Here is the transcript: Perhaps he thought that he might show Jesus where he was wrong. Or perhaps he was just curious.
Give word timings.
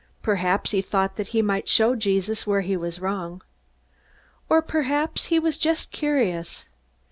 Perhaps 0.23 0.71
he 0.71 0.81
thought 0.81 1.15
that 1.15 1.27
he 1.27 1.43
might 1.43 1.69
show 1.69 1.95
Jesus 1.95 2.47
where 2.47 2.61
he 2.61 2.75
was 2.75 2.97
wrong. 2.99 3.43
Or 4.49 4.59
perhaps 4.63 5.25
he 5.25 5.37
was 5.37 5.59
just 5.59 5.91
curious. 5.91 6.65